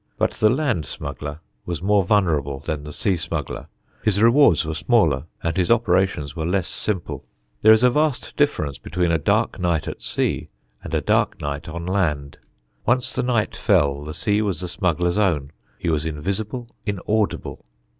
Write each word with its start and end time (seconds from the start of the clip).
But 0.17 0.31
the 0.31 0.49
land 0.49 0.87
smuggler 0.87 1.41
was 1.63 1.83
more 1.83 2.03
vulnerable 2.03 2.57
than 2.59 2.83
the 2.85 2.91
sea 2.91 3.15
smuggler, 3.17 3.67
his 4.03 4.19
rewards 4.19 4.65
were 4.65 4.73
smaller, 4.73 5.25
and 5.43 5.55
his 5.55 5.69
operations 5.69 6.35
were 6.35 6.43
less 6.47 6.67
simple. 6.67 7.23
There 7.61 7.71
is 7.71 7.83
a 7.83 7.91
vast 7.91 8.35
difference 8.35 8.79
between 8.79 9.11
a 9.11 9.19
dark 9.19 9.59
night 9.59 9.87
at 9.87 10.01
sea 10.01 10.49
and 10.83 10.91
a 10.95 11.01
dark 11.01 11.39
night 11.39 11.69
on 11.69 11.85
land. 11.85 12.39
Once 12.83 13.13
the 13.13 13.21
night 13.21 13.55
fell 13.55 14.03
the 14.03 14.11
sea 14.15 14.41
was 14.41 14.59
the 14.59 14.67
smuggler's 14.67 15.19
own: 15.19 15.51
he 15.77 15.91
was 15.91 16.03
invisible, 16.03 16.67
inaudible. 16.83 17.63